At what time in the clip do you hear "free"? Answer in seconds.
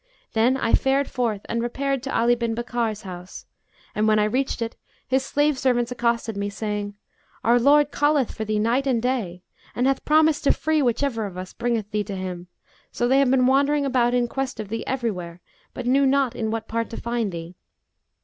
10.53-10.81